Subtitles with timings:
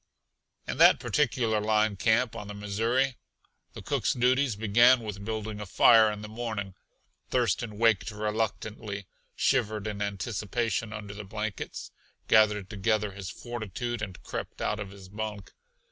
[0.67, 3.17] In that particular line camp on the Missouri
[3.73, 6.73] the cook's duties began with building a fire in the morning.
[7.29, 11.91] Thurston waked reluctantly, shivered in anticipation under the blankets,
[12.27, 15.51] gathered together his fortitude and crept out of his bunk.